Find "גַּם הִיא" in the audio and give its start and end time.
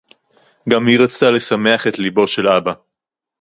0.69-0.99